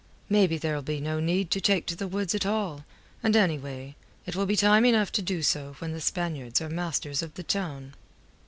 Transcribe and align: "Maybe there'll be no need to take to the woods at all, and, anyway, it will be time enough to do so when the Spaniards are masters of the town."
"Maybe 0.29 0.57
there'll 0.57 0.81
be 0.81 0.99
no 0.99 1.19
need 1.19 1.51
to 1.51 1.61
take 1.61 1.85
to 1.85 1.95
the 1.95 2.07
woods 2.07 2.33
at 2.33 2.43
all, 2.43 2.85
and, 3.21 3.35
anyway, 3.35 3.95
it 4.25 4.35
will 4.35 4.47
be 4.47 4.55
time 4.55 4.83
enough 4.83 5.11
to 5.11 5.21
do 5.21 5.43
so 5.43 5.75
when 5.77 5.91
the 5.93 6.01
Spaniards 6.01 6.59
are 6.59 6.69
masters 6.69 7.21
of 7.21 7.35
the 7.35 7.43
town." 7.43 7.93